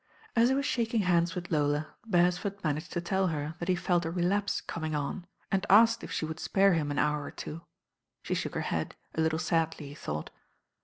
[0.35, 4.03] As he was shaking hands with Lola, Beresford managed to tell her that he felt
[4.03, 7.61] a relapse coming on, and asked if she would spare him an hour or two.
[8.23, 10.31] She shook her head, a little sa^y, he thought.